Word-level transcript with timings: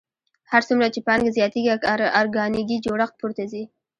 هر 0.51 0.61
څومره 0.67 0.87
چې 0.93 0.99
پانګه 1.07 1.31
زیاتېږي 1.37 1.69
ارګانیکي 2.21 2.77
جوړښت 2.85 3.15
پورته 3.19 3.43
ځي 3.51 3.63